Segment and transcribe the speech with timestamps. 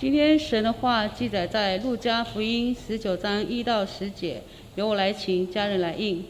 [0.00, 4.42] 今天神的话记载在路加福音十九章一到十节，
[4.74, 6.24] 由我来请家人来应。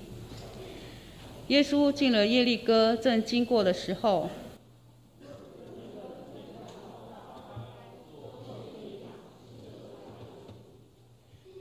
[1.47, 4.29] 耶稣进了耶利哥，正经过的时候，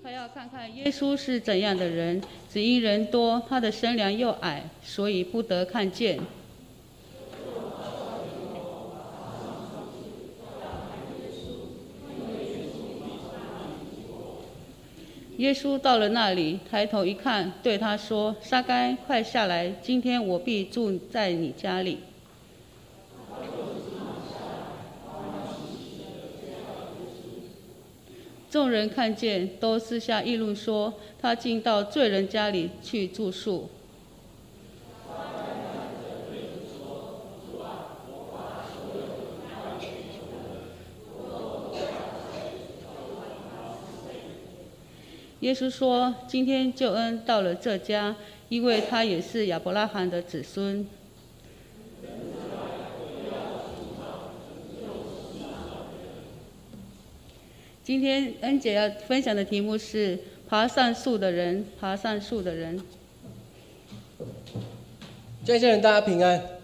[0.02, 2.20] 他要看看耶稣是怎样的人，
[2.52, 6.20] 只因人多，他的身量又矮，所以不得看见。
[15.40, 19.74] 耶稣到了那里，抬头一看，对他说：“沙该，快下来！
[19.82, 22.00] 今天我必住在你家里。”
[28.52, 33.70] 众人看见，都私下议论说：“他竟到罪人家里去住宿。”
[45.42, 48.16] 耶稣说：“今天救恩到了这家，
[48.50, 50.86] 因为他也是亚伯拉罕的子孙。”
[57.82, 62.80] 今天恩姐要分享的题目是“爬上树的人”，爬上树的人。
[65.44, 66.59] 家人，大家平安。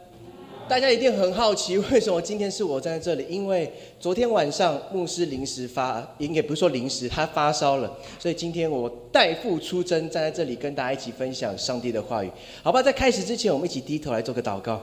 [0.67, 3.25] 大家一定很好奇，为什么今天是我站在这里？
[3.29, 12.31] 因为昨天晚上牧师临时发，应该不是说临时，他发烧了，所以今天我代父出征，站在这里跟大家一起分享上帝的话语。
[12.63, 14.81] 好吧，在开始之前，我们一起低头来做个祷告。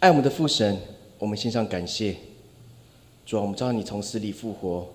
[0.00, 0.76] 爱我们的父神，
[1.20, 2.16] 我们献上感谢。
[3.24, 4.88] 主啊，我们知道你从死里复活。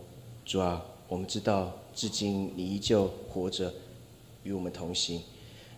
[0.45, 3.73] 主啊，我们知道至今你依旧活着，
[4.43, 5.21] 与我们同行。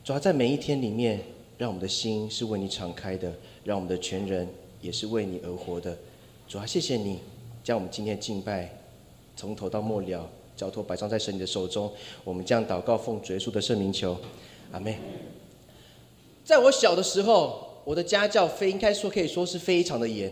[0.04, 1.20] 主啊，在每一天里面。
[1.58, 4.48] 让我们的心是为你敞开的，让我们的全人
[4.82, 5.98] 也是为你而活的。
[6.48, 7.20] 主啊，谢谢你
[7.64, 8.70] 将我们今天敬拜
[9.36, 11.92] 从头到末了交托摆上在神你的手中。
[12.24, 14.18] 我们将祷告奉主耶稣的圣名求，
[14.72, 14.98] 阿妹。
[16.44, 20.32] 在我小的时候，我的家教非应该说可以说是非常的严。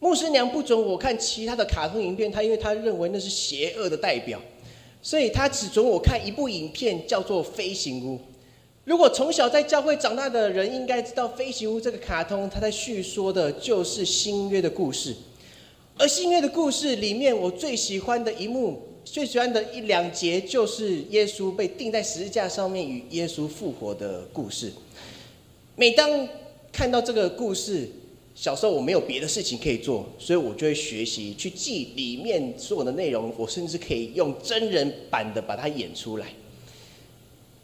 [0.00, 4.40] 牧师娘不准我看其他的卡通影片，她因为她认为那是邪恶的代表，
[5.00, 8.16] 所以她只准我看一部影片，叫做《飞行屋》。
[8.86, 15.12] 如果从小在教会长大的人，应该知道《飞行屋》这个卡通，它在叙说的就是新约的故事。
[15.98, 24.72] 而新约的故事里面，我最喜欢的一幕、最喜欢的一两节，就是耶稣被钉在十字架上面与耶稣复活的故事。
[25.74, 26.28] 每当
[26.70, 27.88] 看到这个故事，
[28.36, 33.34] 小时候我没有别的事情可以做，所以我就会学习去记里面所有的内容。
[33.36, 36.28] 我甚至可以用真人版的把它演出来。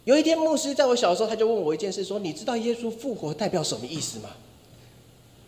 [0.05, 4.29] 有一天，牧师在我小时候，他就问我一件事，说：“你知道耶稣复活代表什么意思吗？”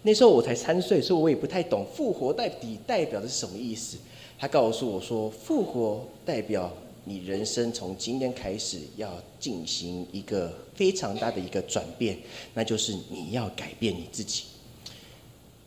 [0.04, 3.98] 那时候我才三岁，所以我也不太懂复活到底代表的是什么意思。
[4.40, 6.72] 他告诉我说：“复活代表
[7.04, 9.12] 你人生从今天开始要
[9.42, 12.18] 进行一个非常大的一个转变，
[12.54, 14.44] 那就是你要改变你自己。”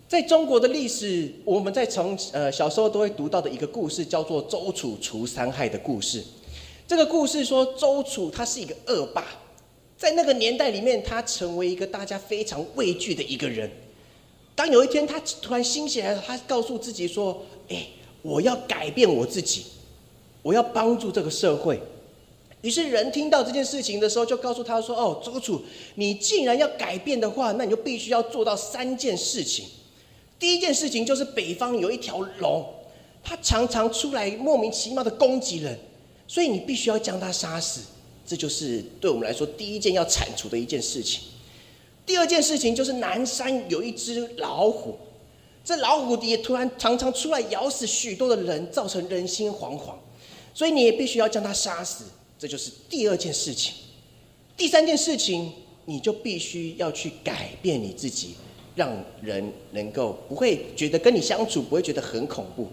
[0.09, 6.25] 在中国的历史，我们在从呃小时候都会读到的一个故事，叫做周楚除三害的故事。
[6.89, 9.23] 这个故事说，周楚他是一个恶霸，
[9.99, 13.71] 在那个年代里面，他成为一个大家非常畏惧的一个人。
[14.55, 17.87] 当有一天他突然兴起来，他告诉自己说：“哎，
[18.23, 19.67] 我要改变我自己，
[20.41, 21.79] 我要帮助这个社会。”
[22.63, 25.61] 于是人听到这件事情的时候，就告诉他说：“哦，周楚，
[25.97, 29.67] 你既然要改变的话，那你就必须要做到三件事情。
[30.39, 32.67] 第一件事情就是北方有一条龙，
[33.23, 35.79] 它常常出来莫名其妙的攻击人。”
[36.29, 37.81] 所以你必须要将他杀死，
[38.25, 41.23] 这就是对我们来说第一件要铲除的一件事情。
[42.07, 44.97] 第二件事情就是南山有一只老虎，
[45.65, 49.95] 这老虎也突然常常出来咬死许多的人，造成人心惶惶。
[50.55, 52.05] 所以你也必须要将他杀死，
[52.39, 53.75] 这就是第二件事情。
[54.57, 55.53] 第三件事情，
[55.87, 58.35] 你就必须要去改变你自己，
[58.75, 58.91] 让
[59.23, 62.69] 人能够不会觉得跟你相处不会觉得很恐怖。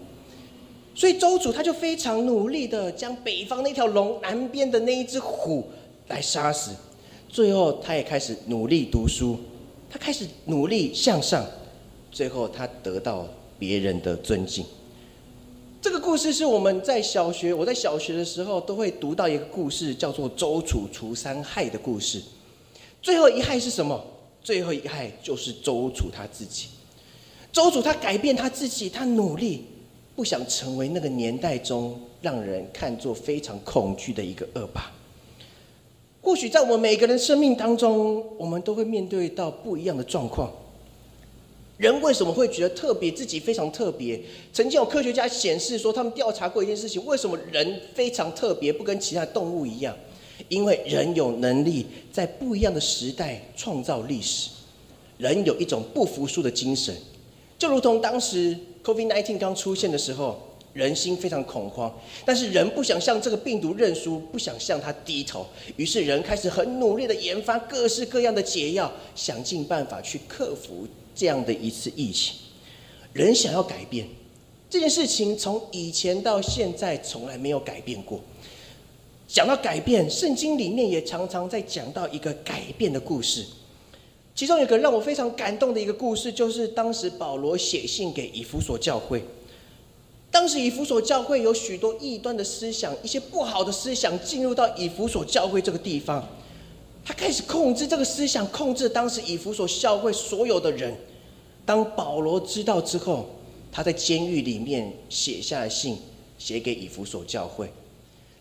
[0.96, 5.68] 所以周主他就非常努力的将北方那条龙、南边的那一只虎
[6.08, 6.72] 来杀死，
[7.28, 9.38] 最后他也开始努力读书，
[9.90, 11.46] 他开始努力向上，
[12.12, 13.28] 最后他得到
[13.60, 14.66] 别人的尊敬。
[15.82, 22.22] 这个故事是我们在小学，我在小学的时候都会读到一个故事，叫做周楚除三害的故事。
[23.02, 24.02] 最后一害是什么？
[24.42, 26.68] 最后一害就是周楚他自己。
[27.52, 29.66] 周楚他改变他自己，他努力。
[30.16, 34.92] 不想成为那个年代中让人看作非常恐惧的一个恶霸。
[36.22, 40.52] 或许在我们每个人生命当中，我们都会面对到不一样的状况。
[41.78, 43.12] 人为什么会觉得特别？
[43.12, 44.20] 自己非常特别。
[44.54, 49.94] 曾经有科学家显示说，他们调查过一件事情：为什么人非常特别，不跟其他动物一样？
[50.48, 54.50] 因为人有能力在不一样的时代创造历史。
[55.18, 56.96] 人有一种不服输的精神，
[57.60, 60.40] 就如同当时 COVID-19 刚出现的时候，
[60.74, 61.92] 人心非常恐慌，
[62.24, 65.46] 但是人不想向这个病毒认输，不想向他低头，
[65.76, 70.88] 于是人开始很努力的研发各式各样的解药，想尽办法去克服。
[71.18, 72.36] 这样的一次疫情，
[73.14, 74.06] 人想要改变
[74.70, 78.20] 这件事情，从以前到现在从来没有改变过。
[79.26, 83.46] 讲到改变，圣经里面也常常在讲到一个改变的故事。
[84.36, 89.24] 其中有个让我非常感动的一个故事，就是当时保罗写信给以弗所教会。
[90.30, 96.28] 当时以弗所教会有许多异端的思想，一些不好的思想进入到以弗所教会这个地方。
[97.06, 100.94] 他开始控制这个思想，控制当时以弗所教会所有的人。
[101.66, 103.28] 当保罗知道之后，
[103.72, 105.98] 他在监狱里面写下信，
[106.38, 107.72] 写给以弗所教会。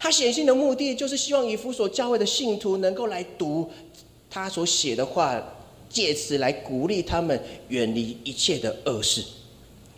[0.00, 3.70] 他写信的目的就是希望以弗所教会的信徒能够来读
[4.28, 5.40] 他所写的话，
[5.94, 9.24] 借此来鼓励他们远离一切的恶事。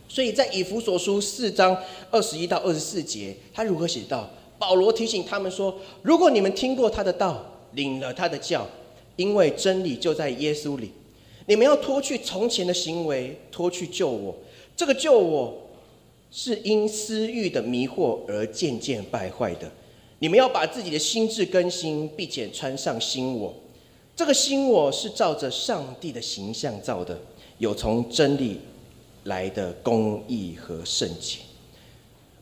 [0.08, 1.76] 所以在以弗所书四章
[2.12, 4.30] 二十一到二十四节，他如何写道？
[4.56, 8.66] 保罗提醒他们说：“如果你们听过他的道。”领了他的教，
[9.16, 10.92] 因为真理就在耶稣里。
[11.44, 14.34] 你们要脱去从前的行为，脱去救我。
[14.74, 15.52] 这个救我
[16.30, 19.70] 是因私欲的迷惑而渐渐败坏的。
[20.20, 23.54] 你们要把自己的心智更新，并且穿上新我。
[24.16, 27.20] 这个新我是照着上帝的形象造的，
[27.58, 28.58] 有从真理
[29.24, 31.40] 来的公义和圣洁。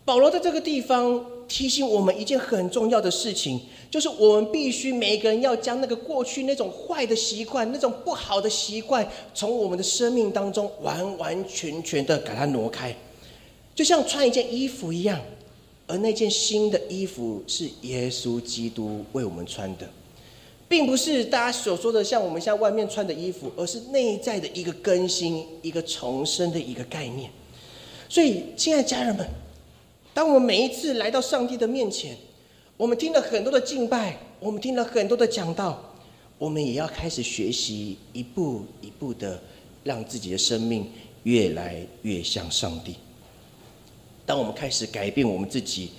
[0.05, 3.61] 保罗在这个地方提醒我们一件很重要的事情。
[3.91, 12.94] 就是我们必须每个人要将那个过去那种坏的习惯、那种不好的习惯，从我们的生命当中完完全全的给它挪开，
[13.75, 15.20] 就像穿一件衣服一样，
[15.88, 19.88] 而那件新的衣服是耶稣基督为我们穿的，
[20.69, 27.31] 并不是大家所说的像我们现在外面穿的衣服，而是内在的一个更新、一个重生的一个概念。
[28.08, 29.26] 所以，亲爱的家人们，
[30.12, 32.16] 当我们每一次来到上帝的面前，
[32.76, 35.94] 我们听了很多的敬拜，我们听了很多的讲道，
[36.38, 39.40] 我们也要开始学习，一步一步的
[39.82, 40.90] 让自己的生命
[41.25, 42.96] 越来越像上帝。
[44.26, 45.90] 当我们开始改变我们自己，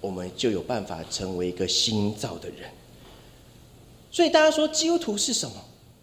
[0.00, 2.70] 我们就有办法成为一个新造的人。
[4.14, 5.56] 所以大家说基督徒是什么？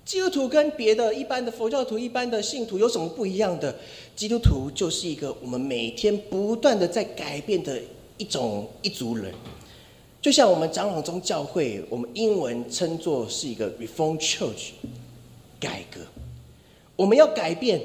[0.03, 3.73] 基督徒跟别的一般的佛教徒、一般的信徒有什么不一样的？
[4.17, 7.79] 基督徒就是一个我们每天不断的在改变的
[8.17, 9.33] 一种一族人。
[10.21, 14.71] 就像我们长老中教会，我们英文称作是一个 Reform Church，
[15.57, 16.01] 改革。
[16.97, 17.81] 我们要改变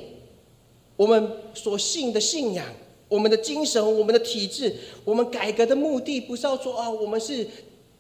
[0.97, 2.67] 我们所信的信仰，
[3.09, 4.75] 我们的精神，我们的体制。
[5.05, 7.47] 我们改革的目的不是要说啊，我们是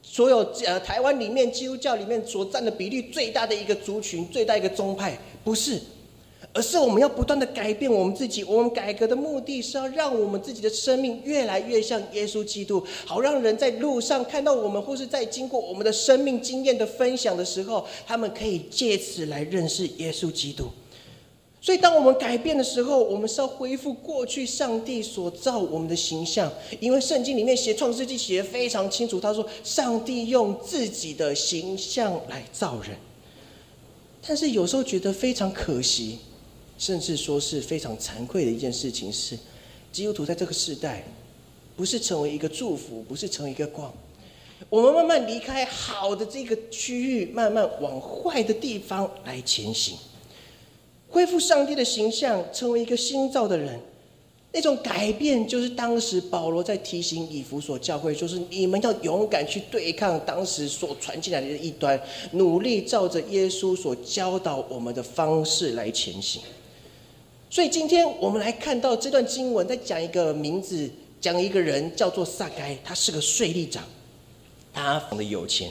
[0.09, 5.81] 所有呃台湾里面基督教里面所占的比例最大的一个族群，最大一个宗派，不是。
[6.53, 8.43] 而是我们要不断的改变我们自己。
[8.45, 20.67] 我们改革的目的是要让我们自己的生命越来越像耶稣基督，好让人在路上看到我们，或是在经过我们的生命经验的分享的时候，他们可以借此来认识耶稣基督。
[21.67, 32.97] 所以，当我们改变的时候，我们是要恢复过去上帝所造我们的形象，因为圣经里面写创世纪写的非常清楚，他说上帝用自己的形象来造人。
[34.25, 36.21] 但是有时候觉得非常可惜。
[36.79, 39.37] 甚至说是非常惭愧的一件事情，是
[39.91, 41.03] 基督徒在这个时代，
[41.75, 43.91] 不是成为一个祝福，不是成为一个光。
[44.69, 49.97] 我们慢慢离开好的这个区域，慢慢往坏的地方来前行，
[51.09, 53.81] 恢复上帝的形象，成为一个新造的人。
[54.53, 62.01] 那种改变，就是当时保罗在提醒以弗所教会，就是你们要勇敢去对抗当时所传进来的异端，
[62.33, 66.41] 努力照着耶稣所教导我们的方式来前行。
[67.51, 70.89] 所以今天我们来看到这段经文，在讲一个名字，
[71.21, 73.85] 讲一个人叫做撒该，他是个税吏长，
[74.73, 75.71] 他非常的有钱。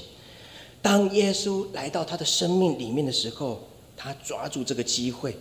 [0.83, 3.59] 当耶稣来到他的生命里面的时候，
[4.05, 5.35] 他抓住这个机会。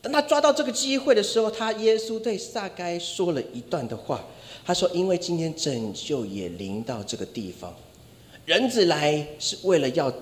[0.00, 4.24] 当他抓到这个机会的时候，他耶稣对撒该说了一段的话。
[4.64, 7.74] 他说：“因为今天拯救也临到这个地方，
[8.44, 10.12] 人子来是为了要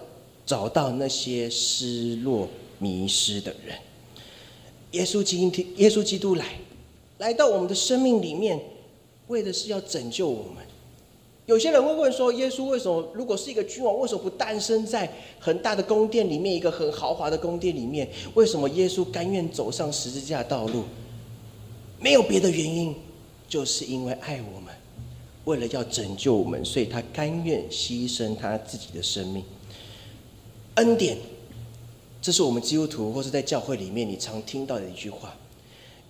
[0.46, 3.76] 找到那些失落迷失的人。”
[4.92, 6.46] 耶稣今天，耶稣基督来，
[7.18, 8.58] 来到我们的生命里面，
[9.26, 10.64] 为的是要拯救我们。
[11.48, 18.06] 有些人会问说：耶稣为什么如果是一个君王，为什么不诞生在很大的宫殿里面，一个很豪华的宫殿里面？
[18.34, 20.84] 为什么耶稣甘愿走上十字架道路？
[21.98, 22.94] 没有别的原因，
[23.48, 24.74] 就是因为爱我们，
[25.46, 29.42] 为了要拯救我们，所以他甘愿牺牲他自己的生命。
[30.74, 31.16] 恩典，
[32.20, 35.34] 这是我们基督徒或是在教会里面你常听到的一句话。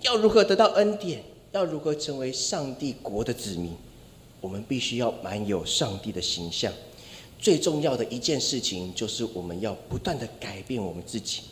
[0.02, 1.22] 要如何得到恩典？
[1.52, 3.72] 要如何成为上帝国的子民？
[4.40, 6.72] 我们必须要满有上帝的形象。
[7.40, 11.42] 最重要的一件事情，就是我们要不断的改变我们自己。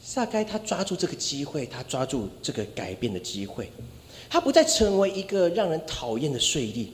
[0.00, 3.70] 撒该他抓住这个机会，他抓住这个改变的机会，
[4.30, 6.88] 他不再成为一个让人讨厌的税吏，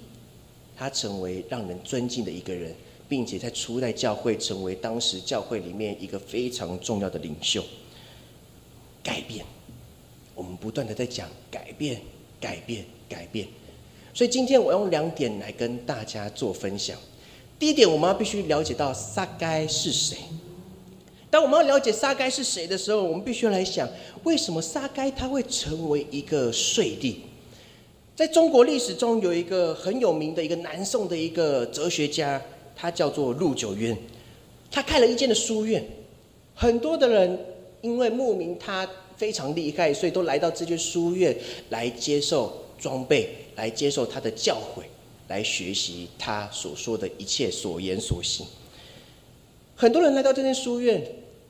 [0.76, 2.74] 他成为让人尊敬的一个人，
[3.08, 7.62] 并且在初代教会成为当时教会里面一个非常重要的领袖。
[9.02, 9.44] 改变，
[10.34, 12.00] 我们不断的在讲改变，
[12.40, 13.46] 改变，改变。
[14.14, 16.96] 所以今天我用两点来跟大家做分享。
[17.58, 20.18] 第一点，我们要必须了解到撒该是谁。
[21.30, 23.88] 当我们要了解撒该是谁的时候，我们必须来想，
[24.24, 27.14] 为什么撒该他会成为一个税吏？
[28.14, 32.42] 在中国历史中，有一个很有名的一个南宋的一个哲学家，
[32.76, 33.96] 他叫做陆九渊。
[34.70, 35.82] 他开了一间的书院，
[36.54, 37.38] 很多的人
[37.80, 41.34] 因为慕名他非常厉害，所以都来到这间书院
[41.70, 44.82] 来接受装备，来接受他的教诲，
[45.28, 48.46] 来学习他所说的一切所言所行。
[49.74, 51.02] 很多人来到这间书院。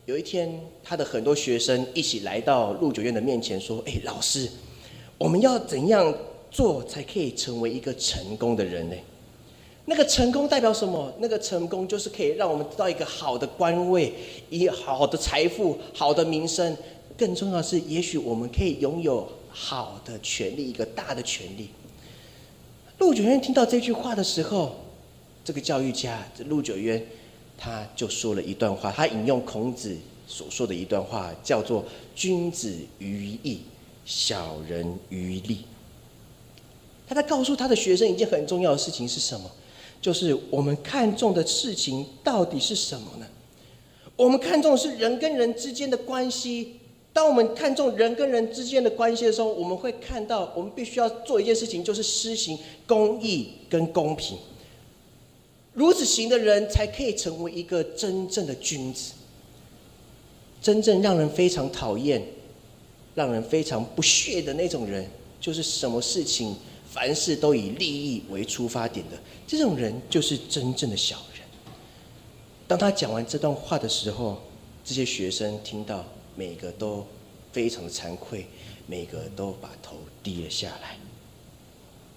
[0.05, 4.51] 有一天，他的很多学生一起来到陆九渊的面前，说：“哎，老师，
[5.17, 6.13] 我们要怎样
[6.51, 8.97] 做才可以成为一个成功的人呢？
[9.85, 11.13] 那个成功代表什么？
[11.21, 14.13] 那个成功就是可以让我们得到一个好的官位，
[14.51, 16.77] 一好的财富、好的名声。
[17.17, 21.69] 更重要是，也许我们可以拥有好的权利，一个大的权利。”
[23.03, 24.77] 陆九渊听到这句话的时候，
[25.45, 27.05] 这个教育家，这陆九渊。
[27.59, 29.97] 他就说了一段话，他引用孔子
[30.29, 33.63] 所说的一段话，叫做“君子于义，
[34.05, 35.65] 小人于利”。
[37.09, 39.51] 他在告诉他的学生一件很重要的事情是什么？
[40.01, 43.27] 就是我们看重的事情到底是什么呢？
[44.15, 46.77] 我们看重的是人跟人之间的关系。
[47.12, 54.38] 当我们看重人跟人之间的关系的时候，我们会看到，我们必须要做一件事情，就是施行公义跟公平。
[55.75, 59.12] 如此行的人，才可以成为一个真正的君子。
[60.61, 62.23] 真正让人非常讨厌、
[63.14, 65.04] 让人非常不屑的那种人，
[65.40, 66.54] 就是什么事情、
[66.88, 71.42] 凡事都以利益为出发点的这种人，就是真正的小人。
[72.69, 74.40] 当他讲完这段话的时候，
[74.85, 76.04] 这些学生听到，
[76.35, 77.07] 每个都
[77.53, 78.47] 非常的惭愧，
[78.87, 80.97] 每个都把头低了下来。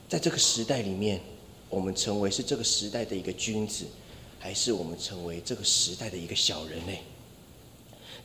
[0.07, 1.22] 在这个时代里面。
[1.67, 3.86] 我们成为是这个时代的一个君子，
[4.39, 6.93] 还是我们成为这个时代的一个小人呢？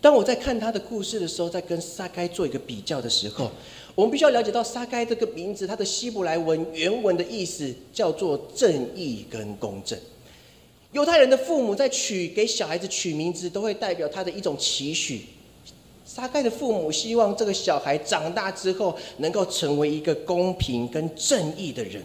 [0.00, 3.50] 当我在看他的故事的时候，在跟撒该做一个比较的时候，
[3.94, 9.98] 我们必须要了解到撒该这个名字，它的希伯来文原文的意思叫做正义跟公正。
[10.92, 15.24] 犹太人的父母在取给小孩子取名字，都会代表他的一种期许。
[16.12, 22.02] 撒该的父母希望这个小孩长大之后能够成为一个公平跟正义的人。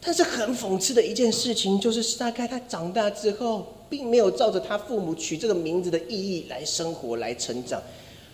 [0.00, 7.80] 但是很讽刺的一件事情，就是撒该他长大之后，并没有照着他父母取这个名字的意义来生活、来成长，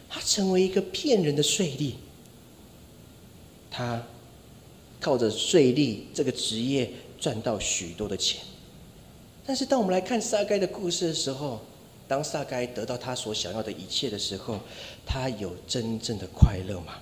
[0.08, 1.92] 他成为一个骗人的税吏。
[3.70, 4.02] 他
[4.98, 8.40] 靠着税吏这个职业赚到许多的钱。
[9.44, 11.60] 但是当我们来看撒该的故事的时候，
[12.08, 14.60] 当撒该得到他所想要的一切的时候，
[15.04, 16.94] 他有真正的快乐吗？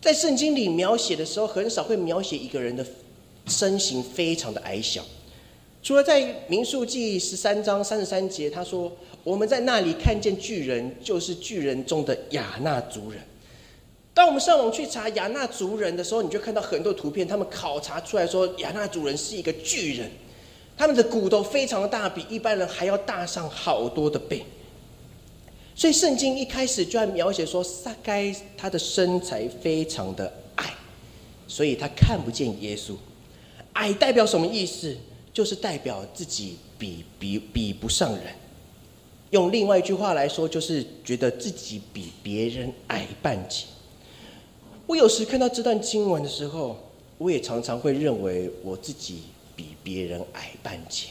[0.00, 2.86] 在圣经里描写的时候，很少会描写一个人的。
[3.46, 5.04] 身形非常的矮小，
[5.82, 8.92] 除了在民数记十三章三十三节，他说
[9.24, 13.20] 我们在那里看见巨人，就是巨人中的亚纳族人。
[14.14, 20.08] 当我们上网去查亚纳族人的时候，你就看到很多图片，他们考察出来说亚纳族人是一个巨人，
[20.80, 24.42] 他们的骨头非常的大，比一般人还要大上好多的倍。
[25.74, 30.72] 所以圣经一开始就在描写说，撒该他的身材非常的矮，
[31.46, 32.94] 所以他看不见耶稣。
[33.74, 34.96] 矮代表什么意思？
[35.34, 38.24] 就是代表自己比比比不上人。
[39.32, 43.66] 用另外一句话来说，就是觉得自己比别人矮半截。
[44.86, 46.78] 我有时看到这段经文的时候，
[47.18, 49.24] 我也常常会认为我自己
[49.60, 51.08] 比别人矮半截。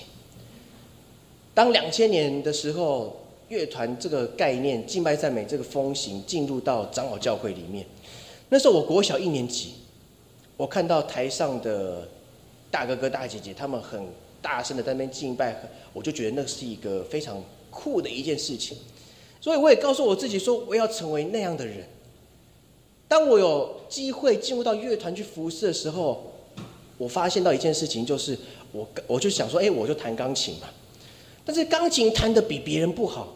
[1.54, 3.16] 当两千年的时候，
[3.50, 7.86] 乐团这个概念、敬拜赞美这个风行进入到长老教会里面，
[8.50, 9.74] 那时候我国小一年级，
[10.58, 12.08] 我看到台上的。
[12.72, 14.00] 大哥哥大姐姐他们很
[14.44, 15.60] 大声的在那边敬拜，
[15.92, 18.78] 我就觉得那是一个非常酷的一件事情。
[19.42, 21.88] 所以我也告诉我自己说，我要成为那样的人。
[23.08, 26.29] 当我有机会进入到乐团去服侍的时候，
[27.00, 28.38] 我发现到一件事情，就是
[28.72, 30.68] 我我就想说，哎，我就弹钢琴嘛。
[31.44, 33.34] 但是钢琴弹的比别人不好，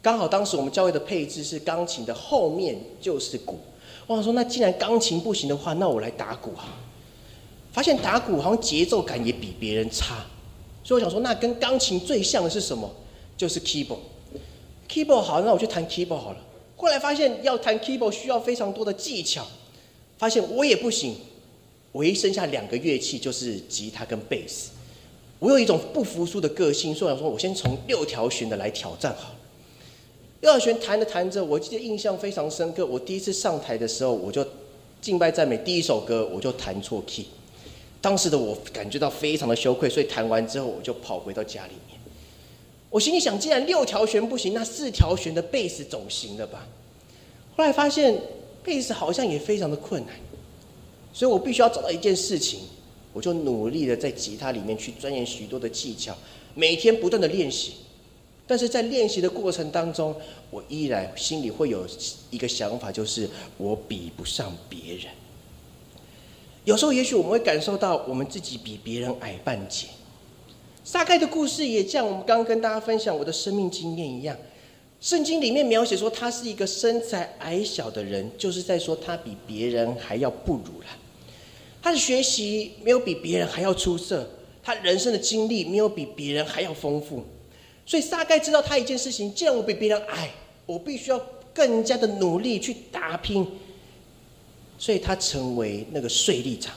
[0.00, 3.58] 刚好当时我们教会的配置是钢琴的后面就是鼓。
[4.06, 6.78] 我想说，那既然钢琴不行的话，那我来打鼓啊。
[7.72, 10.24] 发现打鼓好像节奏感也比别人差，
[10.84, 12.88] 所以我想说，那跟钢琴最像的是什么？
[13.36, 13.98] 就是 keyboard。
[14.88, 16.36] keyboard 好，那我去弹 keyboard 好了。
[16.76, 19.44] 后来发现要弹 keyboard 需要非常多的技巧，
[20.16, 21.16] 发现我也不行。
[21.94, 24.70] 唯一剩下两个乐器就是吉他跟贝斯。
[25.40, 29.36] 我有一种不服输的个性，所以想说我先从六条弦的来挑战好了。
[30.40, 32.86] 六条弦弹着弹着，我记得印象非常深刻。
[32.86, 34.46] 我第一次上台的时候，我就
[35.00, 37.26] 敬拜赞美第一首歌，我就弹错 key。
[38.00, 41.98] 当时的我感觉到非常的羞愧，所以弹完之后我就跑回到家里面。
[42.90, 46.66] 我心里想，既然六条弦不行，那四条弦的贝斯总行了吧？
[47.56, 48.18] 后来发现
[48.62, 50.14] 贝斯好像也非常的困难，
[51.14, 52.60] 所以我必须要找到一件事情，
[53.12, 56.14] 我就努力的在吉他里面去钻研许多的技巧，
[56.54, 57.74] 每天不断的练习。
[58.46, 60.14] 但是在练习的过程当中，
[60.50, 61.86] 我依然心里会有
[62.30, 65.06] 一个想法，就是我比不上别人。
[66.64, 69.86] 有时候，也许我们会感受到我们自己比别人矮半截。
[70.82, 74.36] 撒该的故事也像我们刚刚跟大家分享我的生命经验一样，
[75.00, 80.86] 圣经里面描写说他是一个身材矮小的人，就是在说他比别人还要不如了。
[81.84, 84.26] 他的学习没有比别人还要出色，
[84.62, 87.22] 他人生的经历没有比别人还要丰富。
[87.84, 90.30] 所以撒盖知道他一件事情：既然我比别人矮，
[90.64, 91.20] 我必须要
[91.52, 93.46] 更加的努力去打拼。
[94.78, 96.74] 所以他成为那个税吏长，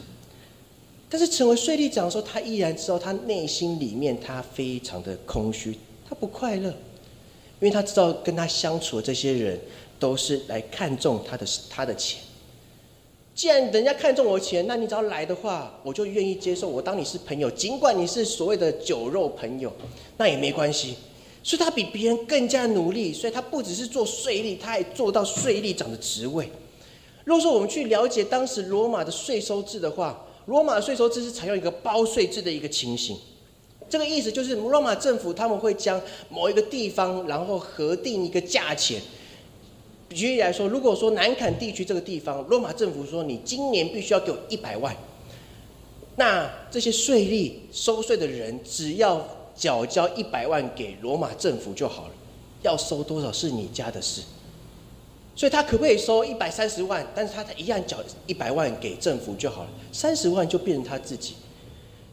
[1.10, 5.74] 但是成为税吏长的时候，他依然知道他内心里面他非常的空虚，
[6.06, 6.76] 他不快乐，因
[7.62, 9.58] 为他知道跟他相处的这些人
[9.98, 12.20] 都是来看中他的他的钱。
[13.38, 19.72] 既然人家看中我钱，那你只要来的话，我就愿意接受我当你是朋友，尽管你是所谓的酒肉朋友，
[20.18, 20.96] 那也没关系。
[21.44, 26.50] 所以他比别人更加努力，所以他不只是做税吏，他还做到税吏长的职位。
[27.26, 33.16] 如果说我们去了解当时罗马的税收制的话，罗马税收制是采用一个包税制的一个情形。
[33.88, 39.00] 这个意思就是，罗马政府他们会将某一个地方，然后核定一个价钱。
[40.10, 44.96] 举例来说，如果说南坎地区这个地方，罗马政府说你今年必须要给我一百万，
[46.16, 52.14] 那这些税吏收税的人只要缴交一百万给罗马政府就好了，
[52.62, 54.22] 要收多少是你家的事。
[55.36, 57.06] 所以他可不可以收一百三十万？
[57.14, 61.36] 但是他一样缴一百万给政府就好了，三十万就变成他自己。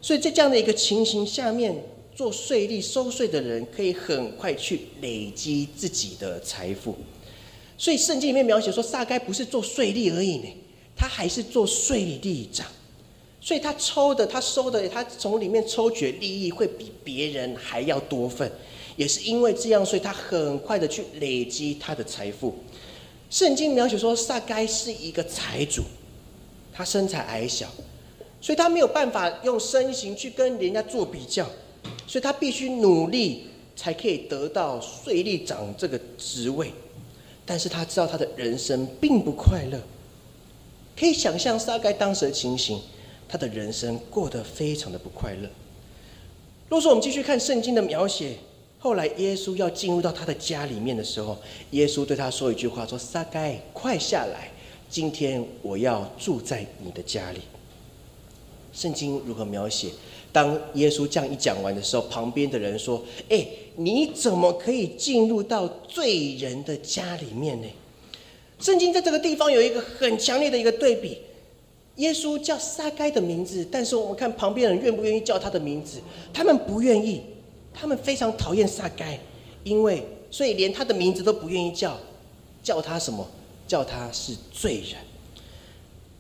[0.02, 1.74] 所以在这样的一个情形下面，
[2.14, 6.94] 做税吏收税的人可以很快去累积自己的财富。
[7.76, 10.46] 所以圣经里面描写说，撒该不是做税吏而已呢，
[10.96, 12.66] 他还是做税吏长。
[13.40, 18.50] 所以他抽的，他收的，他从里面抽取的利益会比别人还要多份。
[18.96, 22.54] 也是因为这样，所以他很快的去累积他的财富。
[23.28, 25.82] 圣经描写说，撒该是一个财主，
[26.72, 27.68] 他身材矮小，
[28.40, 31.44] 所以他没有办法用身形去跟人家做比较，
[32.06, 36.70] 所以他必须努力才可以得到税吏长这个职位。
[37.46, 39.80] 但是他知道他的人生并不快乐，
[40.96, 42.80] 可以想象撒该当时的情形，
[43.28, 45.48] 他的人生过得非常的不快乐。
[46.68, 48.36] 若说我们继续看圣经的描写。
[48.78, 51.38] 后来，耶稣要进入到他的家里面的时候，
[51.70, 54.50] 耶稣对他说一句话：“说撒该，快下来，
[54.90, 57.40] 今天我要住在你的家里。”
[58.74, 59.88] 圣经如何描写？
[60.34, 67.68] 当耶稣这样一讲完的时候，旁边的人说：“哎，你怎么可以进入到罪人的家里面呢？”
[68.58, 71.18] 圣经在这个地方有一个很强烈的一个对比：
[71.96, 76.00] 耶稣叫撒该的名字，但是我们看旁边人愿不愿意叫他的名字？
[76.32, 77.22] 他们不愿意。
[77.76, 79.18] 他们非常讨厌撒该，
[79.62, 81.96] 因为所以连他的名字都不愿意叫，
[82.62, 83.24] 叫他什么？
[83.66, 85.00] 叫他是罪人。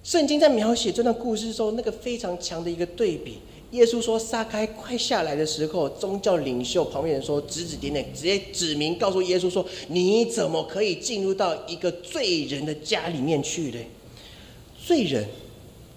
[0.02, 3.38] 圣经在描写这段故事的时候，那个非常强的一个对比。
[3.70, 13.78] 耶稣说撒该快下来的时候，宗教领袖旁边人说指指点点，直接指明告诉耶稣说：你怎么可以进入到一个罪人的家里面去呢？
[14.78, 15.26] 罪人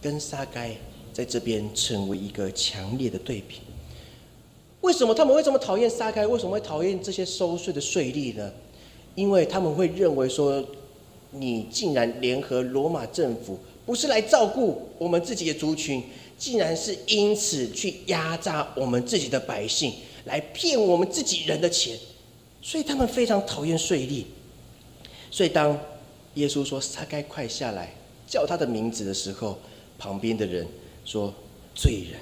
[0.01, 0.75] 跟撒该
[1.13, 3.57] 在这边成为一个强烈的对比。
[4.81, 6.25] 为什么他们会这么讨厌撒开？
[6.25, 8.51] 为什么会讨厌这些收税的税吏呢？
[9.15, 10.63] 因为他们会认为说，
[11.31, 16.01] 你竟然联合罗马政府，不是来照顾我们自己的族群，
[16.37, 19.93] 竟然是因此去压榨我们自己的百姓，
[20.25, 21.97] 来骗我们自己人的钱，
[22.61, 24.23] 所以他们非常讨厌税吏。
[25.31, 25.77] 所以当
[26.35, 27.91] 耶稣说他该快下来，
[28.27, 29.57] 叫他的名字的时候，
[29.97, 30.67] 旁边的人
[31.03, 31.33] 说
[31.75, 32.19] 罪人。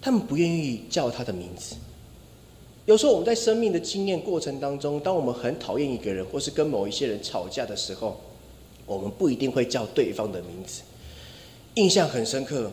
[0.00, 1.74] 他们不愿意叫他的名字。
[2.86, 8.20] 有时候我们在生命的经验过程当中，当我们很讨厌一个人，或是跟某一些人吵架的时候，
[8.86, 10.82] 我们不一定会叫对方的名字。
[11.74, 12.70] 印象很深刻。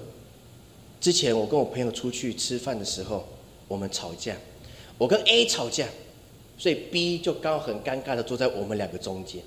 [1.00, 3.28] 之前我跟我朋友出去吃饭的时候，
[3.68, 4.36] 我们吵架，
[4.98, 5.88] 我跟 A 吵架，
[6.58, 9.44] 所以 B 就刚好很尴尬的坐在我们两个中间。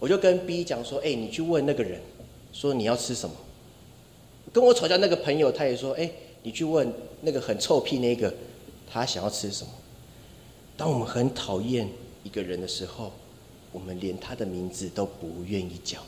[0.00, 2.00] 我就跟 B 讲说：“哎，你去问那个人，
[2.52, 3.36] 说你要吃什么。”
[4.52, 6.10] 跟我吵架那个朋友他也说：“哎，
[6.42, 8.34] 你去问那个很臭屁那个，
[8.90, 9.70] 他想要吃什么。”
[10.76, 11.88] 当我们很讨厌
[12.24, 13.12] 一个人的时候，
[13.70, 16.00] 我们连他的名字都不愿意叫。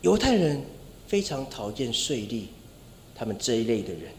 [0.00, 0.60] 犹太人。
[1.10, 2.44] 非常讨厌税吏，
[3.16, 4.12] 他们这一类的人，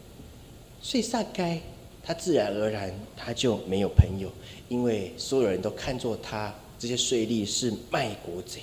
[0.82, 1.58] 所以撒该
[2.04, 4.30] 他自然而然他就没有朋友，
[4.68, 8.60] 因为所有人都看作他这些税吏是卖国贼。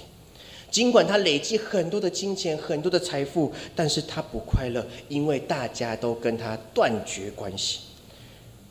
[0.69, 7.79] 尽管他累积很多的金钱、很多的财富，但是他不快乐，因为大家都跟他断绝关系。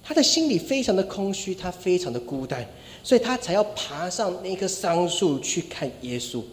[0.04, 2.64] 他的心里非常的空虚，他非常的孤单，
[3.02, 6.44] 所以他才要爬上那棵桑树去看耶稣。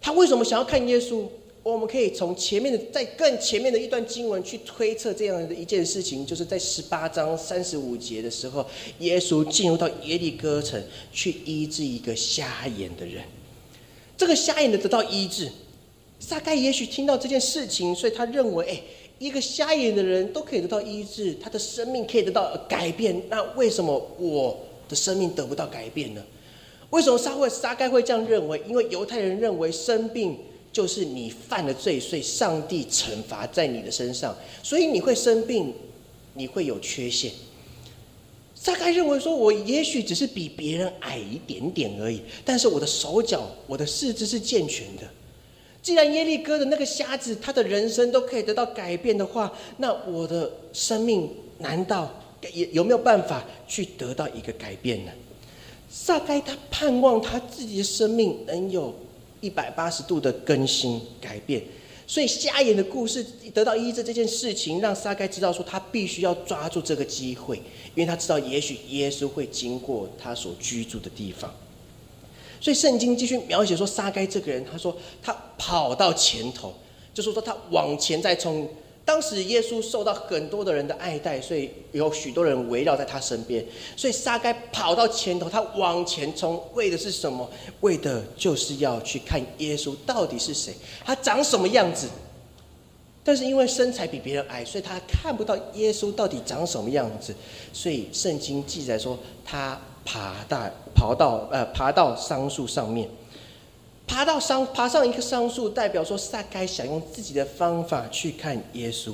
[0.00, 1.28] 他为什么想要看耶稣？
[1.64, 8.66] 我们可以从前面的，在更前面的一段经文去推测这样的一件事情，就是在十八章三十五节的时候，
[8.98, 10.78] 耶稣进入到耶利哥城
[11.10, 13.24] 去医治一个瞎眼的人。
[14.14, 15.50] 这个瞎眼的得到医治，
[16.20, 18.82] 撒该也许听到这件事情，所以他认为，哎，
[19.18, 24.54] 一个瞎眼的人都可以得到医治，他的生命可以得到改变，那为什么我
[24.86, 26.22] 的生命得不到改变呢？
[26.90, 28.62] 为什么撒会撒该会这样认为？
[28.68, 30.36] 因为犹太人认为生病。
[30.74, 35.72] 就是你犯了罪，所以上帝惩罚在你的身上，所以你会生病，
[36.34, 37.30] 你会有缺陷。
[38.56, 45.02] 撒该认为说，我也许只是比别人矮一点点而已，但是我的手脚、我的四肢是健全的。
[45.80, 52.12] 既然耶利哥的那个瞎子，他的人生都可以得到改变的话，那我的生命难道
[52.52, 55.12] 也有没有办法去得到一个改变呢？
[55.88, 58.92] 撒该他盼望他自己的生命能有。
[59.44, 61.62] 一百八十度的更新改变，
[62.06, 67.58] 所以瞎眼的故事得到医治这件事情，让撒该知道说他必须要抓住这个机会，
[67.94, 71.54] 因为他知道也许耶稣会经过他所居住的地方。
[72.58, 76.72] 所以圣经继续描写说撒该这个人，他说他跑到前头，
[77.12, 78.66] 就是说他往前再冲。
[79.04, 83.62] 当时耶稣受到很多的人的爱戴，所以有许多人围绕在他身边。
[83.96, 87.46] 所以撒该跑到前头，他往前冲，为的是什么？
[87.82, 90.72] 为的就是要去看耶稣到底是谁，
[91.04, 92.08] 他长什么样子。
[93.22, 97.34] 但是因为身材比别人矮，所以他看不到耶稣到底长什么样子。
[97.72, 103.08] 所以圣经记载说，他爬到跑到呃爬到桑树上面。
[104.06, 109.12] 爬到桑爬上一棵桑树，代表说撒该想用自己的方法去看耶稣。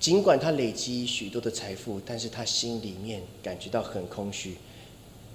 [0.00, 4.56] 尽管他累积许多的财富，但是他心里面感觉到很空虚。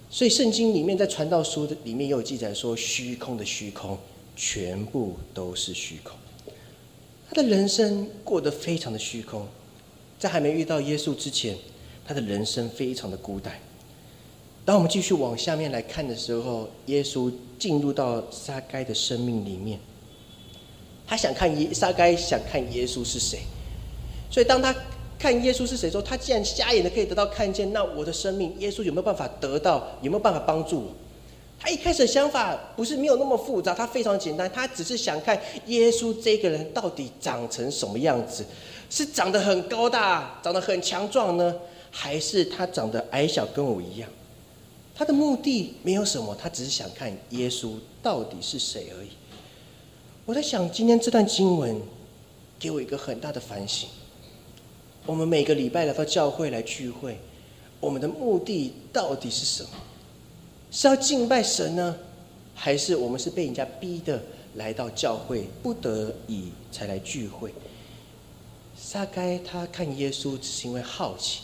[0.10, 3.98] 所以圣经里面在传道书的里面也有记载说，虚空的虚空，
[4.36, 6.18] 全部都是虚空。
[7.30, 9.48] 他的人生过得非常的虚空，
[10.18, 11.58] 在还没遇到耶稣之前，
[12.06, 13.58] 他的人生非常的孤单。
[14.68, 19.80] 当我们继续往下面来看的时候，耶稣进入到撒该的生命里面，
[21.08, 23.40] 他想看耶撒该想看耶稣是谁，
[24.30, 24.76] 所以当他
[25.18, 29.88] 看耶稣是谁之后，他既然瞎眼的可以得到看见，那我的生命耶稣有没有办法得到？
[30.02, 30.92] 有没有办法帮助我？
[31.58, 38.46] 他一开始的想法不是没有那么复杂，他非常简单，他只是想看耶稣这个人到底长成什么样子，
[38.90, 41.56] 是长得很高大、长得很强壮呢，
[41.90, 44.10] 还是他长得矮小跟我一样？
[44.98, 49.10] 他的目的没有什么，他只是想看耶稣到底是谁而已。
[50.26, 51.80] 我在想，今天这段经文
[52.58, 53.88] 给我一个很大的反省。
[55.06, 57.20] 我们每个礼拜来到教会来聚会，
[57.80, 59.70] 我们的目的到底是什么？
[60.72, 61.96] 是要敬拜神呢，
[62.56, 64.20] 还是我们是被人家逼的
[64.56, 67.54] 来到教会，不得已才来聚会？
[68.76, 71.42] 撒该他看耶稣只是因为好奇。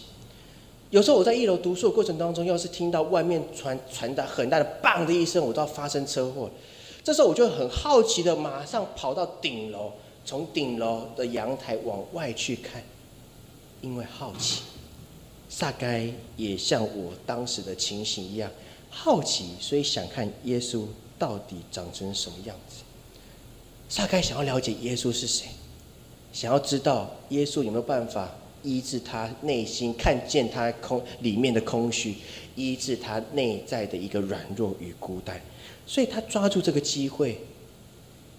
[0.94, 6.48] 有时候我在一楼读书的过程当中，要是听到外面传传达很大的“棒”的一声，我都要发生车祸。
[7.04, 9.92] 这时候我就很好奇的，马上跑到顶楼，
[10.24, 12.84] 从顶楼的阳台往外去看，
[13.82, 14.62] 因为好奇。
[15.50, 18.52] 撒该也像我当时的情形一样
[18.92, 20.84] 好奇，所以想看耶稣
[21.18, 22.84] 到底长成什么样子。
[23.90, 25.48] 撒该想要了解耶稣是谁，
[26.32, 28.30] 想要知道耶稣有没有办法
[28.64, 32.16] 医治他内心，看见他空里面的空虚，
[32.56, 35.40] 医治他内在的一个软弱与孤单，
[35.86, 37.38] 所以他抓住这个机会，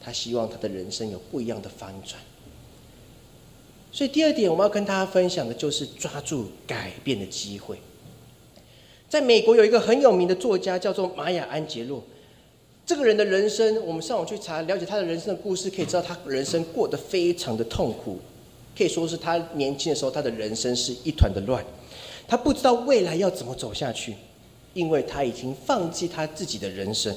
[0.01, 2.21] 他希望他的人生有不一样的翻转。
[3.93, 7.79] 所以第二点，我们要跟大家分享的就是抓住改变的机会。
[9.09, 12.03] 在美国有一个很有名的作家，叫做玛雅·安杰洛。
[12.85, 18.19] 这个人的人生，我们上网去查了解他的人生的故事，可以知道他人生过得非常的痛苦，
[18.77, 21.65] 可以说是他年轻的时候，他的人生是一团的乱。
[22.27, 24.15] 他不知道未来要怎么走下去，
[24.73, 27.15] 因为他已经放弃他自己的人生。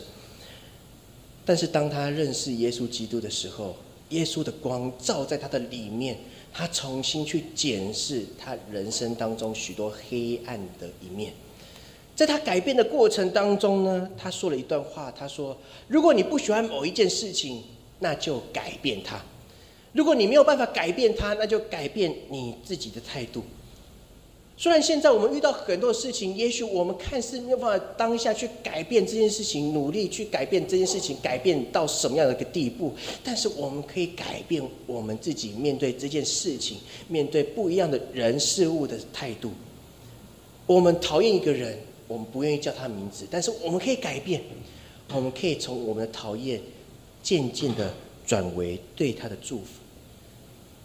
[1.45, 3.75] 但是当他认识耶稣基督的时候，
[4.09, 6.17] 耶稣的光照在他的里面。
[6.53, 11.31] 他重新去检视他人生当中许多黑暗的一面，
[12.15, 15.55] 在他改变的过程当中呢，他说了一段话，他说
[15.87, 17.61] ：“如果你不喜欢某一件事情，
[17.99, 19.17] 那就改变它；
[19.93, 23.43] 如果你没有办法改变它，那就改变你自己的态度。”
[24.59, 32.91] 虽然现在我们遇到很多事情，也许我们看似没有办法当下去改变这件事情，努力去改变这件事情，改变到什么样的一个地步，
[33.23, 39.51] 但是我们可以改变我们自己面对这件事情、面对不一样的人事物的态度。
[40.65, 44.41] 我们讨厌一个人，我们不愿意叫他名字，但是我们可以改变，
[45.13, 46.59] 我们可以从我们的讨厌
[47.21, 47.93] 渐渐的
[48.27, 49.65] 转为对他的祝福。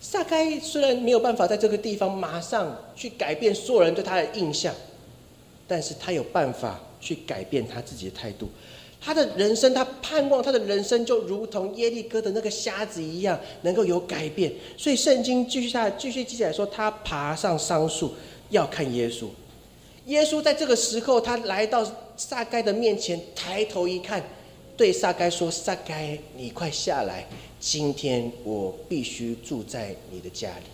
[0.01, 4.75] 撒该虽然没有办法在这个地方马上去改变所有人对他的印象，
[5.69, 8.49] 但是他有办法去改变他自己的态度。
[9.05, 14.53] 他的人生，他盼望他的人生就如同耶利哥的那个瞎子一样，能够有改变。
[14.77, 18.15] 所以圣经继续下继续记载说，他爬上桑树
[18.51, 19.27] 要看耶稣。
[20.07, 21.85] 耶稣在这个时候，他来到
[22.17, 24.23] 撒该的面前，抬头一看，
[24.83, 27.25] 对撒该说：“撒该，你快下来。”
[27.61, 30.64] 今天我必须住在你的家里。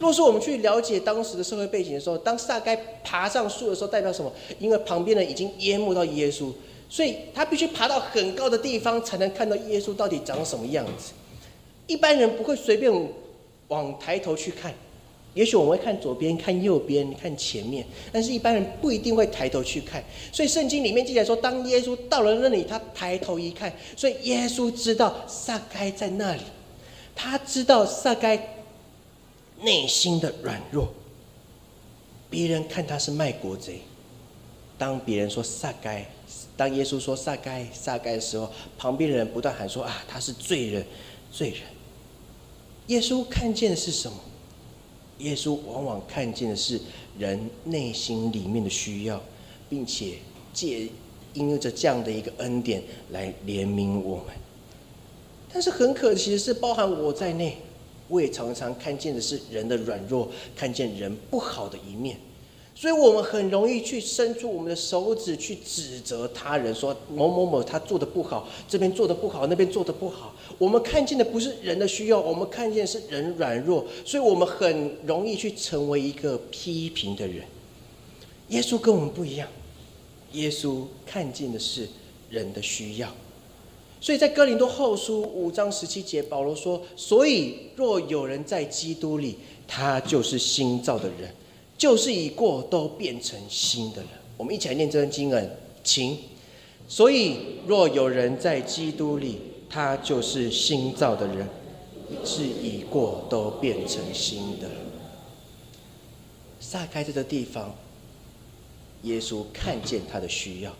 [0.00, 4.32] 若是我们去了解当时的社会背景的时候，当撒该爬上树的时候，代表什么？
[4.58, 6.52] 因为旁边人已经淹没到耶稣，
[6.90, 11.12] 所以他必须爬到很高的地方，才能看到耶稣到底长什么样子。
[11.86, 12.92] 一般人不会随便
[13.68, 14.74] 往抬头去看。
[15.38, 20.02] 也许我们会看左边、看右边、看前面，但是一般人不一定会抬头去看。
[20.32, 26.40] 所以圣经里面记载说，当耶稣到了那里，他抬头一看，所以耶稣知道撒该在那里，
[27.14, 28.56] 他知道撒该
[29.62, 30.92] 内心的软弱。
[32.28, 33.82] 别人看他是卖国贼，
[34.76, 36.04] 当别人说撒该，
[36.56, 40.84] 当耶稣说撒该撒该的时候，旁边的人不断喊说啊，他是罪人，
[41.30, 41.60] 罪人。
[42.88, 44.18] 耶稣看见的是什么？
[45.18, 46.80] 耶稣往往看见的是
[47.18, 49.20] 人内心里面的需要，
[49.68, 50.14] 并且
[50.52, 50.88] 借
[51.34, 54.26] 因着这样的一个恩典来怜悯我们。
[55.52, 57.56] 但是很可惜的是，包含我在内，
[58.08, 62.18] 我也常常看见的是人的软弱，看见人不好的一面。
[62.80, 70.32] 所以我们很容易去伸出我们的手指去指责他人，说某某某他做的不好，这边做的不好，那边做的不好。
[70.58, 77.44] 我们看见的不是人的需要，我们看见是人软弱，所以我们很容易去成为一个批评的人。
[78.50, 79.48] 耶稣跟我们不一样，
[80.34, 81.88] 耶稣看见的是
[82.30, 83.12] 人的需要。
[84.00, 89.36] 所以在哥林多后书五章十七节，保罗说：“所以若有人在基督里，
[89.66, 91.34] 他就是新造的人。”
[91.78, 94.08] 就是已过都变成新的了。
[94.36, 95.50] 我们一起来念这段经文，
[95.82, 96.18] 请。
[96.88, 97.36] 所以，
[97.66, 99.38] 若有人在基督里，
[99.68, 101.46] 他就是新造的人，
[102.24, 104.68] 是已过都变成新的。
[106.58, 107.74] 撒开这个地方，
[109.02, 110.74] 耶稣看见他的需要。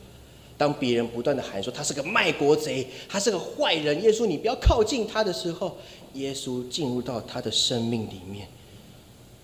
[0.56, 5.76] 当别人不断的喊说他是个卖国贼，他是个坏人，耶稣你不要靠近他的时候，
[6.14, 8.48] 耶稣进入到他的生命里面。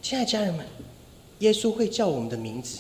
[0.02, 0.66] 亲爱的家人们。
[1.40, 2.79] 耶稣会叫我们的名字，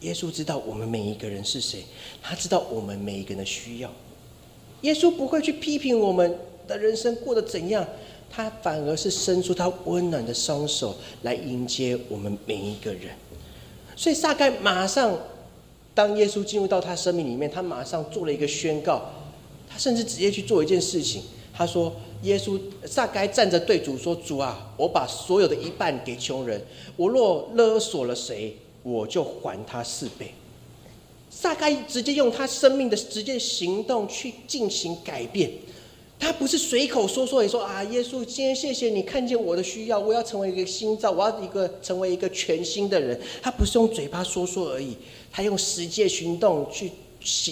[0.00, 1.84] 耶稣知道我们每一个人是谁，
[2.20, 3.90] 他知道我们每一个人的需要。
[4.82, 7.86] 耶稣不会去批评我们的人生过得怎样，
[8.30, 13.14] 他反而是伸出他温暖的双手来迎接我们每一个人。
[13.96, 15.18] 所以撒该马上，
[15.94, 19.10] 当耶稣进入到他生命里面，他马上做了一个宣告，
[19.68, 21.22] 他甚至直接去做一件事情，
[21.54, 21.94] 他说。
[22.22, 26.60] 耶稣撒该站着对主说：“主啊，我把所有的一半给穷人。
[26.96, 30.34] 我若勒索了谁，我就还他四倍。”
[31.30, 35.50] 撒该直接用他生命的直接行动去进行改变。
[36.18, 43.18] 他不是随口说说，也说啊，耶稣，今天谢谢你看见我的需要，我要成为一个新造，我要一个成为一个全新的人。
[43.40, 44.94] 他不是用嘴巴说说而已，
[45.32, 46.90] 他用实际行动去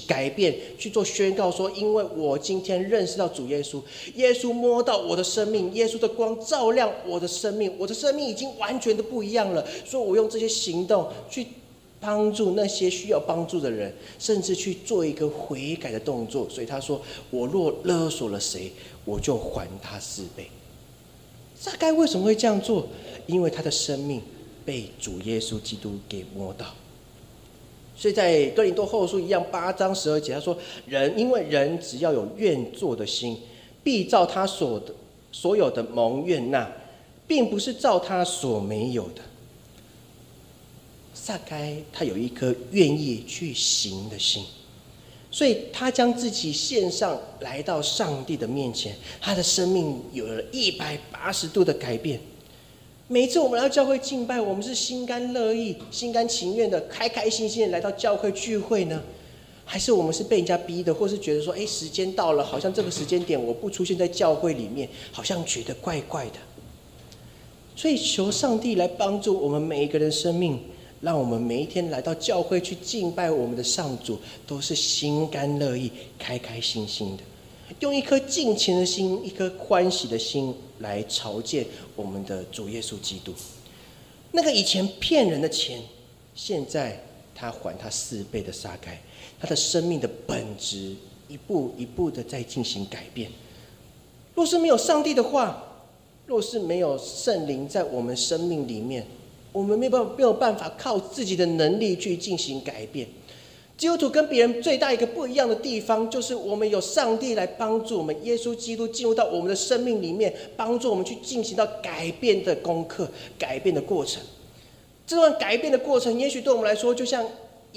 [0.06, 3.82] 改变，去做宣告，说因为我今天认识到主耶稣，
[4.14, 9.66] 耶稣摸到我的生命，耶稣的光照亮我的生命，我的生命已经完全的不一样了。
[9.84, 11.46] 所以我用这些行动去
[12.00, 16.48] 帮助那些需要帮助的人，甚至去做一个悔改的动作。
[16.48, 17.00] 所以他说
[17.30, 18.72] ：“我若勒索了谁，
[19.04, 20.48] 我就还他四倍。”
[21.64, 22.86] 大概为什么会这样做？
[23.26, 24.22] 因为他的生命
[24.64, 26.66] 被主耶稣基督给摸到。
[27.98, 30.56] 所以在哥林多后书一样八章十二节，他说
[30.86, 33.36] ：“人因为人只要有愿做的心，
[33.82, 34.94] 必照他所的
[35.32, 36.70] 所有的蒙愿纳，
[37.26, 39.22] 并不是照他所没有的。”
[41.12, 44.44] 撒该他有一颗愿意去行的心。
[45.30, 52.20] 所以他将自己献上来到上帝的面前，他的生命有了一百八十度的改变。
[53.10, 59.02] 每次我们来到教会敬拜，我们是心甘乐意、心甘情愿的、开开心心的来到教会聚会呢，
[59.64, 66.38] 还是我们是被人家逼的，或是觉得说，哎，时间到了，好像这个时间点我不出现在教会里面，好像觉得怪怪的。
[67.74, 70.60] 所以求上帝来帮助我们每一个人生命。
[71.00, 74.18] 让我们每一天来到教会去敬拜我们的上主，
[74.48, 77.22] 都是心甘乐意、开开心心的，
[77.80, 83.32] 用一颗敬虔的心、一颗欢喜的心来朝见我们的主耶稣基督。
[84.32, 85.80] 那个以前骗人的钱，
[86.34, 87.04] 现在
[87.34, 89.00] 他还他四倍的杀该，
[89.40, 90.94] 他的生命的本质
[91.28, 93.30] 一步一步的在进行改变。
[94.34, 95.62] 若是没有上帝的话，
[96.26, 99.06] 若是没有圣灵在我们生命里面。
[99.50, 103.08] 我们没有办，没有办法靠自己的能力去进行改变。
[103.78, 114.20] 基督徒跟别人最大一个不一样的地方，就是我们有上帝来帮助我们，耶稣基督进入到我们的生命里面，帮助我们去进行到改变的功课、改变的过程。
[115.06, 117.24] 这段改变的过程，也许对我们来说，就像。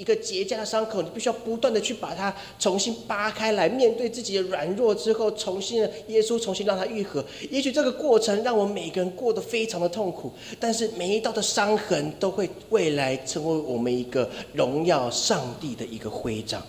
[0.02, 7.24] 一个结痂的伤口，你必须要不断的去把它重新扒开来，面对自己的软弱之后，重新的耶稣重新让它愈合。
[7.50, 16.60] 也许这个过程让我们每个人过得非常的痛苦，但是每一道的伤痕都会未来成为我们一个荣耀上帝的一个徽章。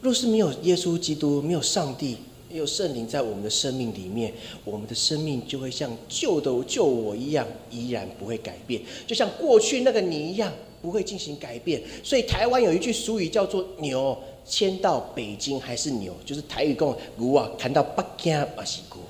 [0.00, 2.18] 若是没有耶稣基督，没有上帝，
[2.50, 4.32] 有圣灵在我们的生命里面，
[4.64, 10.52] 我们的生命就会像旧的救我一样，依然不会改变，就像过去那个你一样。
[10.82, 19.02] 不会进行改变，所以台湾有一句俗语叫做“牛迁到北京还是牛”，就是台语讲“牛啊，谈到北京还是牛”。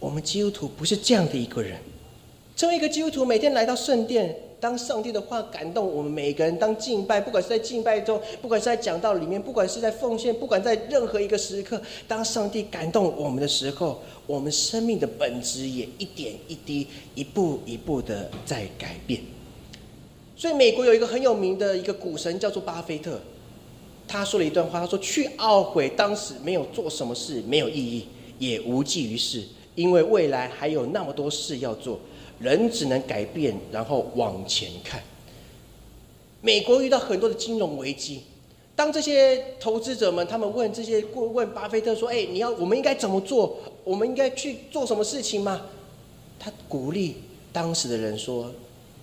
[0.00, 1.78] 我们基督徒不是这样的一个人。
[2.54, 19.20] 成为一个基督徒，每天来到圣殿，当上帝的话感动我们每个人，当敬拜，不管是在敬拜中，不管是在讲道里面，不管是在奉献，不管在任何一个时刻，当上帝感动我们的时候，我们生命的本质也一点一滴、一步一步的在改变。
[20.36, 23.20] 所以，美国有一个很有名的一个股神叫做巴菲特，
[24.08, 28.06] 他说了一段话，他说：“去懊悔当时没有做什么事没有意义，
[28.38, 29.42] 也无济于事，
[29.74, 31.98] 因为未来还有那么多事要做，
[32.38, 35.02] 人只能改变，然后往前看。”
[36.42, 38.22] 美国遇到很多的金融危机，
[38.74, 43.58] 当这些投资者们他们问这些顾问巴菲特说：“哎，你要我们应该怎么做？
[43.84, 45.62] 我们应该去做什么事情吗？”
[46.38, 47.16] 他鼓励
[47.52, 48.52] 当时的人说。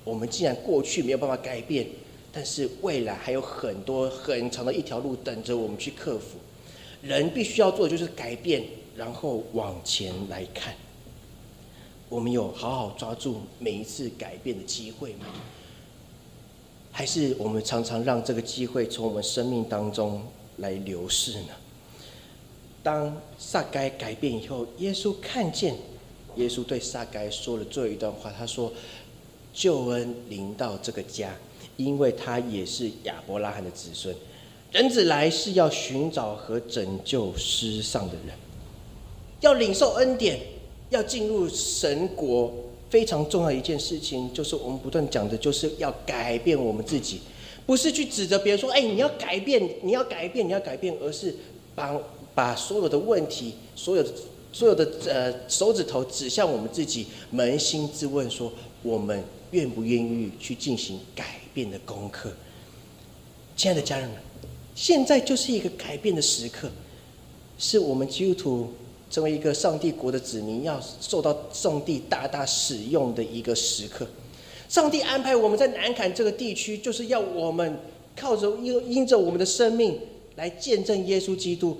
[0.05, 1.87] 我们既然过去没有办法改变，
[2.29, 6.37] 但是未来还有很多很长的一条路等着我们去克服。
[7.01, 8.61] 人必须要做的就是改变，
[8.97, 10.75] 然后往前来看。
[12.13, 15.25] 我们有好好抓住每一次改变的机会吗？
[16.91, 20.21] 还是我们常常让这个机会从我们生命当中
[20.57, 21.47] 来流逝呢？
[22.83, 25.75] 当撒该改变以后，耶稣看见，
[26.35, 28.71] 耶稣对撒该说了最后一段话，他说。
[29.55, 31.29] 救恩临到这个家，
[31.77, 34.15] 因为他也是亚伯拉罕的子孙。
[34.71, 38.35] 人子来是要寻找和拯救失丧的人，
[39.41, 40.39] 要领受恩典，
[40.93, 42.53] 要进入神国。
[42.89, 47.19] 非常重要一件事情，就是我们不断讲的，就是要改变我们自己，
[47.65, 51.35] 不是去指责别人说：“哎，你要改变，你要改变，你要改变。”而是
[51.73, 51.99] 把
[52.35, 54.05] 把所有的问题、所有
[54.51, 58.51] 所有的呃手指头指向我们自己，扪心自问说：
[58.83, 59.23] 我们。
[59.53, 62.31] 愿不愿意去进行改变的功课？
[63.55, 64.17] 亲爱的家人们，
[64.73, 66.71] 现在就是一个改变的时刻，
[67.59, 68.73] 是我们基督徒
[69.13, 74.07] 成为一个上帝国的子民，要受到上帝大大使用的一个时刻。
[74.67, 77.77] 上帝安排我们在南坎这个地区，就是要我们
[78.15, 79.99] 靠着因因着我们的生命
[80.35, 81.77] 来见证耶稣基督。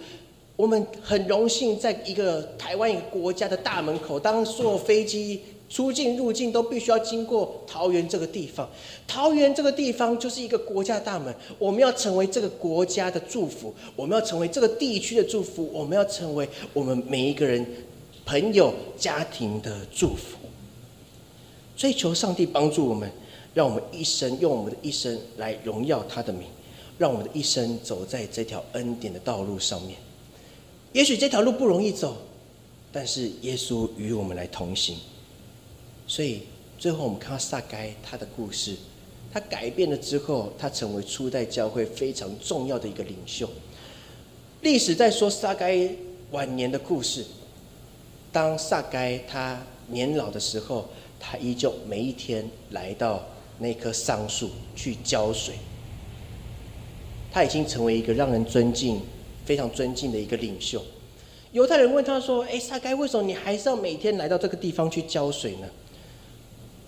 [0.56, 5.42] 我们很荣幸，在一个台湾一个国家的大门口，当坐飞机。
[5.74, 8.70] 出境入境都必须要经过桃园这个地方。
[9.08, 17.66] 桃园这个地方就是一个国家大门，我们要成为这个国家的祝福，我们要成为这个地区的祝福，我们要成为我们每一个人
[18.24, 20.38] 朋友家庭的祝福。
[21.76, 23.12] 追求上帝帮助我们，
[23.56, 26.44] 让我们一生用我们的一生来荣耀他的名，
[27.00, 29.98] 让我们的一生走在这条恩典的道路上面。
[30.92, 32.16] 也许这条路不容易走，
[32.92, 34.98] 但是耶稣与我们来同行。
[36.14, 36.42] 所以
[36.78, 38.76] 最后我们看到撒该他的故事，
[39.34, 43.50] 他改变了之后，他成为初代教会非常重要的一个领袖。
[44.62, 45.90] 历史在说撒该
[46.30, 47.26] 晚年的故事。
[48.32, 50.88] 当撒该他年老的时候，
[51.20, 53.26] 他依旧每一天来到
[53.58, 55.56] 那棵桑树去浇水。
[57.32, 59.02] 他已经成为一个让人尊敬。
[59.46, 60.82] 非常尊敬的一个领袖，
[61.52, 65.68] 犹太人问他说：“哎，撒该，为什么你还是要每天来到这个地方去浇水呢？”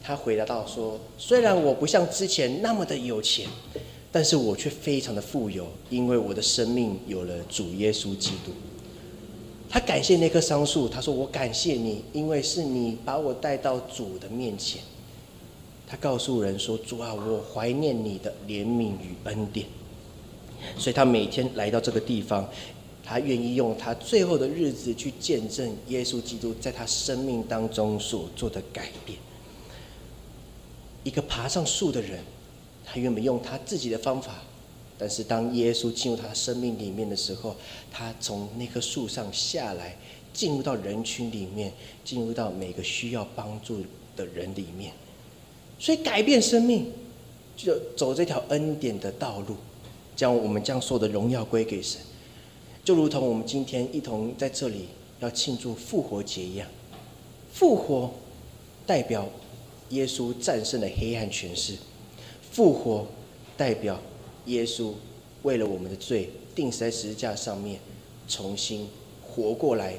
[0.05, 3.47] 他回答道：“说虽然我不像之前那么的有钱，
[4.11, 8.51] 但是我却非常的富有，因为我的生命有了主耶稣基督。”
[9.67, 14.79] 他感谢那棵桑树，他说：“我感谢你，因为是你把我带到主的面前。”
[15.87, 19.65] 他告诉人说：“主啊，我怀念你的怜悯与恩典。”
[20.77, 22.47] 所以他每天来到这个地方，
[23.03, 29.17] 他愿意用他最后的日子去见证耶稣基督在他生命当中所做的改变。
[31.05, 32.19] 一个爬上树的人，
[32.83, 34.41] 他原本用他自己的方法，
[34.97, 37.55] 但是当耶稣进入他的生命里面的时候，
[37.91, 39.95] 他从那棵树上下来，
[40.33, 41.71] 进入到人群里面，
[42.03, 43.81] 进入到每个需要帮助
[44.17, 44.91] 的人里面，
[45.79, 46.91] 所以改变生命，
[47.55, 49.55] 就走这条恩典的道路。
[50.15, 51.99] 将我们将所有的荣耀归给神，
[52.85, 54.87] 就如同我们今天一同在这里
[55.19, 56.65] 要庆祝复活节一样。
[57.51, 58.09] 复活
[58.85, 59.27] 代表
[59.89, 61.73] 耶稣战胜了黑暗权势，
[62.51, 63.07] 复活
[63.55, 64.01] 代表
[64.45, 64.91] 耶稣
[65.43, 67.79] 为了我们的罪钉死在十字架上面，
[68.27, 68.87] 重新
[69.21, 69.95] 活过来，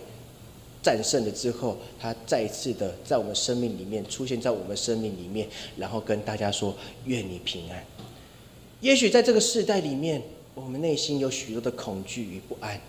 [0.83, 6.75] 战胜了之后，他再次的在我们生命里面出现在我们生命里面，然后跟大家说：
[7.05, 7.85] 愿你平安。
[8.81, 10.23] 也许在这个世代里面，
[10.55, 12.81] 我们内心有许多的恐惧与不安，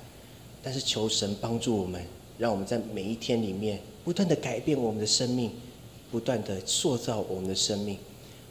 [0.64, 2.04] 但是求神帮助我们，
[2.38, 5.52] 让我们在每一天里面不断的改变我们的生命，
[6.12, 7.98] 不断的塑造我们的生命，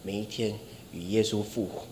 [0.03, 0.59] 每一天
[0.93, 1.83] 与耶稣复活。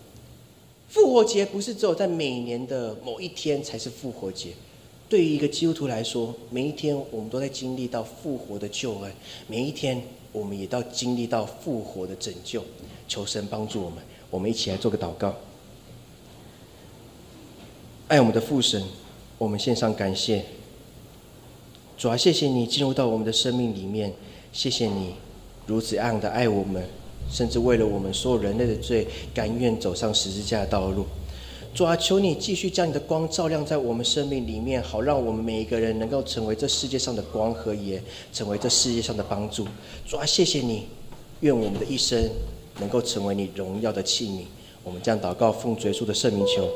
[0.87, 4.53] 复活节不是只有在每年的某一天才是复活节，
[5.09, 9.11] 对于一个基督徒来说，每一天我们都在经历到复活的救恩，
[9.47, 10.01] 每一天
[10.31, 12.63] 我们也到经历到复活的拯救。
[13.07, 13.99] 求神帮助我们。
[14.31, 15.35] 我们一起来做个祷告。
[18.07, 18.83] 爱我们的父神，
[19.37, 20.45] 我们献上感谢。
[21.97, 24.13] 主啊，谢谢你进入到我们的生命里面，
[24.51, 25.13] 谢谢你
[25.65, 26.83] 如此爱的爱我们，
[27.29, 31.05] 甚至为了我们所有人类的罪，甘愿走上十字架的道路。
[31.73, 38.01] 主啊，求你继续将你的光照亮在我们生命里面，好让我们每一个人能够成为这世界上的光和盐，
[38.31, 39.67] 成为这世界上的帮助。
[40.07, 40.87] 主啊，谢谢你，
[41.41, 42.29] 愿我们的一生。
[42.77, 44.41] 能够成为你荣耀的器皿，
[44.83, 46.69] 我们将祷告奉主耶稣的圣名求。